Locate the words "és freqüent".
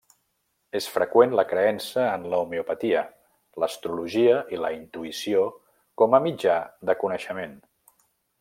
0.77-1.35